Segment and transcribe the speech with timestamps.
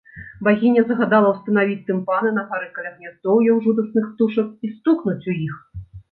[0.45, 5.55] Багіня загадала ўстанавіць тымпаны на гары каля гняздоўяў жудасных птушак і стукнуць у іх.